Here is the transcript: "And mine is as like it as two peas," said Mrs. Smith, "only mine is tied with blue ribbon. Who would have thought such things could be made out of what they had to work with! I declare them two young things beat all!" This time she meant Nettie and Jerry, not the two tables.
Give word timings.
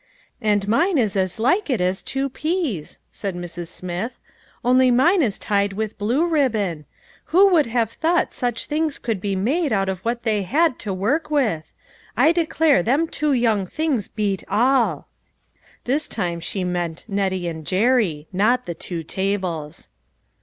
"And 0.41 0.67
mine 0.67 0.97
is 0.97 1.15
as 1.15 1.37
like 1.37 1.69
it 1.69 1.79
as 1.79 2.01
two 2.01 2.27
peas," 2.27 2.97
said 3.11 3.35
Mrs. 3.35 3.67
Smith, 3.67 4.17
"only 4.65 4.89
mine 4.89 5.21
is 5.21 5.37
tied 5.37 5.73
with 5.73 5.99
blue 5.99 6.25
ribbon. 6.25 6.85
Who 7.25 7.49
would 7.49 7.67
have 7.67 7.91
thought 7.91 8.33
such 8.33 8.65
things 8.65 8.97
could 8.97 9.21
be 9.21 9.35
made 9.35 9.71
out 9.71 9.89
of 9.89 9.99
what 10.03 10.23
they 10.23 10.41
had 10.41 10.79
to 10.79 10.91
work 10.91 11.29
with! 11.29 11.71
I 12.17 12.31
declare 12.31 12.81
them 12.81 13.07
two 13.07 13.33
young 13.33 13.67
things 13.67 14.07
beat 14.07 14.43
all!" 14.49 15.07
This 15.83 16.07
time 16.07 16.39
she 16.39 16.63
meant 16.63 17.05
Nettie 17.07 17.47
and 17.47 17.63
Jerry, 17.63 18.27
not 18.33 18.65
the 18.65 18.73
two 18.73 19.03
tables. 19.03 19.87